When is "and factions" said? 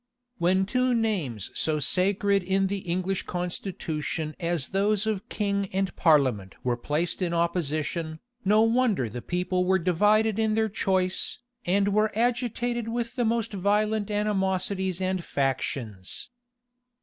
14.99-16.31